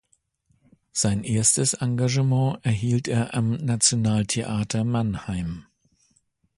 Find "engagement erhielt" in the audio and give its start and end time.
1.75-3.07